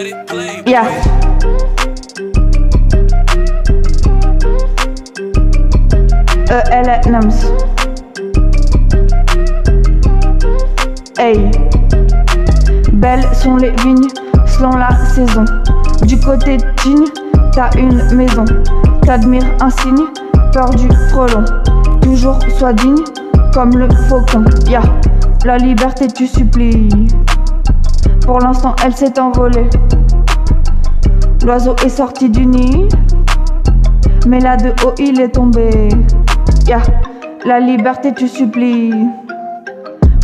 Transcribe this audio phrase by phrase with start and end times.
[0.00, 0.88] Yeah.
[6.48, 7.44] EL uh, Nams.
[11.18, 11.50] Hey.
[12.94, 14.08] Belles sont les vignes,
[14.46, 15.44] selon la saison.
[16.06, 17.04] Du côté digne,
[17.52, 18.46] t'as une maison.
[19.02, 20.06] T'admires un signe,
[20.54, 21.44] peur du frelon.
[22.00, 23.04] Toujours sois digne,
[23.52, 24.46] comme le faucon.
[24.66, 24.80] Ya,
[25.44, 26.88] la liberté tu supplies.
[28.30, 29.68] Pour l'instant, elle s'est envolée.
[31.44, 32.86] L'oiseau est sorti du nid.
[34.28, 35.88] Mais là de haut, il est tombé.
[36.64, 36.78] Ya,
[37.44, 39.08] la liberté tu supplies.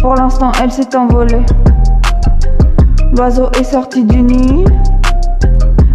[0.01, 1.45] Pour l'instant, elle s'est envolée.
[3.17, 4.63] L'oiseau est sorti du nid.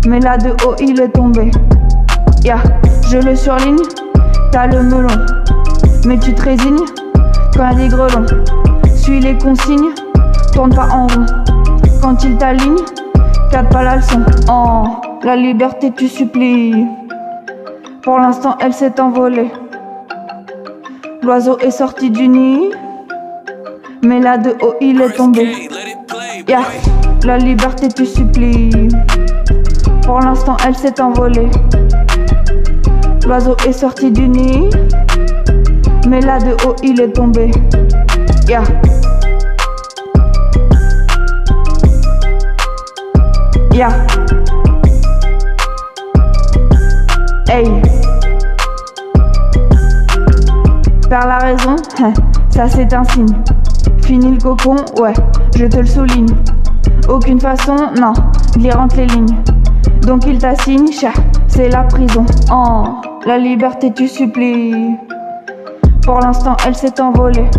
[0.05, 1.49] Mais là de haut, il est tombé.
[2.43, 2.57] Ya,
[3.09, 3.83] je le surligne.
[4.51, 5.07] T'as le melon.
[6.05, 6.85] Mais tu te résignes
[7.55, 8.25] quand il y grelons.
[8.97, 9.93] Suis les consignes,
[10.53, 11.60] tourne pas en rond.
[12.01, 12.77] Quand il t'aligne,
[13.51, 14.21] cadre pas la leçon.
[14.49, 14.85] Oh,
[15.23, 16.87] la liberté tu supplies.
[18.01, 19.51] Pour l'instant, elle s'est envolée.
[21.21, 22.71] L'oiseau est sorti du nid.
[24.03, 25.69] Mais là de haut, il est tombé.
[26.47, 26.63] Yeah,
[27.23, 28.89] la liberté tu supplies.
[30.03, 31.49] Pour l'instant, elle s'est envolée.
[33.27, 34.69] L'oiseau est sorti du nid.
[36.07, 37.51] Mais là de haut, il est tombé.
[38.47, 38.63] Yeah.
[43.73, 44.05] Yeah.
[47.47, 47.81] Hey.
[51.09, 51.77] Par la raison,
[52.49, 53.33] ça c'est un signe.
[54.03, 55.13] Fini le cocon, ouais,
[55.55, 56.35] je te le souligne.
[57.07, 58.11] Aucune façon, non,
[58.59, 59.37] il rentre les lignes.
[60.01, 61.13] Donc il t'assigne, chat,
[61.47, 62.25] c'est la prison.
[62.51, 62.83] Oh,
[63.25, 64.97] la liberté tu supplies.
[66.03, 67.49] Pour l'instant, elle s'est envolée.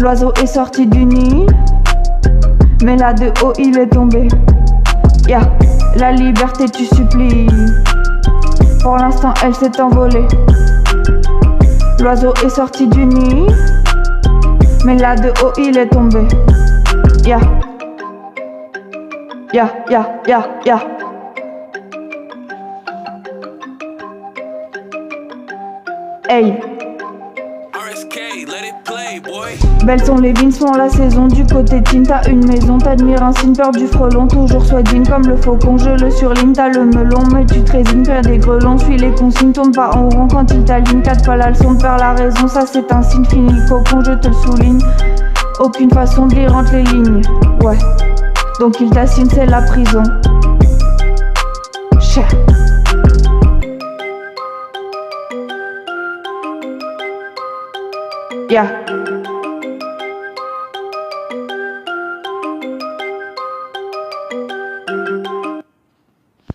[0.00, 1.44] L'oiseau est sorti du nid.
[2.82, 4.28] Mais là de haut, il est tombé.
[5.26, 5.40] Ya,
[5.96, 7.46] la liberté tu supplies.
[8.82, 10.26] Pour l'instant, elle s'est envolée.
[12.00, 13.46] L'oiseau est sorti du nid.
[14.84, 16.26] Mais là de haut, il est tombé.
[17.24, 17.40] Ya.
[19.52, 20.78] Ya, ya, ya, ya.
[26.28, 26.77] Hey.
[29.84, 32.06] Belles sont les vignes, sont la saison du côté team.
[32.06, 34.26] T'as une maison, t'admires un signe, peur du frelon.
[34.26, 36.52] Toujours sois digne comme le faucon, je le surligne.
[36.52, 38.78] T'as le melon, mais tu te résignes, faire des grelons.
[38.78, 41.02] Suis les consignes, tourne pas en rond quand il t'aligne.
[41.02, 43.24] Quatre pas la leçon de faire la raison, ça c'est un signe.
[43.24, 44.80] Fini cocon, je te le souligne.
[45.60, 47.22] Aucune façon de lire entre les lignes.
[47.62, 47.78] Ouais,
[48.60, 50.02] donc il t'assigne, c'est la prison.
[58.50, 59.17] Yeah.